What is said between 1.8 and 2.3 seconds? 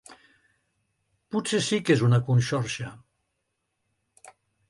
que és una